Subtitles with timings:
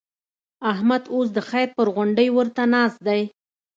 [0.71, 3.21] احمد اوس د خير پر غونډۍ ورته ناست دی.